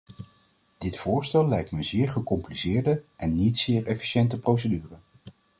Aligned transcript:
Dit 0.77 0.97
voorstel 0.97 1.47
lijkt 1.47 1.71
me 1.71 1.77
een 1.77 1.83
zeer 1.83 2.09
gecompliceerde 2.09 3.03
en 3.15 3.35
niet 3.35 3.57
zeer 3.57 3.85
efficiënte 3.87 4.39
procedure. 4.39 4.95